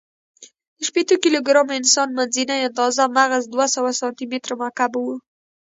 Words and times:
د 0.77 0.79
شپېتو 0.87 1.15
کیلو 1.23 1.39
ګرامه 1.47 1.73
انسان، 1.77 2.07
منځنۍ 2.17 2.59
آندازه 2.67 3.03
مغز 3.17 3.43
دوهسوه 3.53 3.91
سانتي 3.99 4.25
متر 4.31 4.51
مکعب 4.61 4.93
و. 4.99 5.05